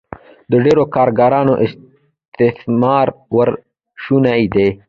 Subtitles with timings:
[0.51, 3.59] د ډېرو کارګرانو استثمار ورسره
[4.03, 4.67] شونی دی